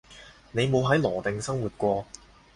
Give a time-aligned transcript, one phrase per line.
[0.53, 2.07] 你冇喺羅定生活過